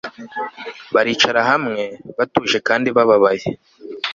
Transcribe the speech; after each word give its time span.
baricara 0.93 1.41
hamwe, 1.49 1.83
batuje 2.17 2.57
kandi 2.67 2.87
bababaye 2.95 3.47